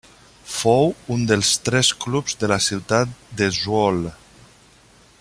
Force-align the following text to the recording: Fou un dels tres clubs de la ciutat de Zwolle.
Fou 0.53 0.87
un 1.15 1.25
dels 1.31 1.51
tres 1.69 1.91
clubs 2.05 2.39
de 2.45 2.51
la 2.53 2.59
ciutat 2.69 3.13
de 3.43 3.51
Zwolle. 3.59 4.17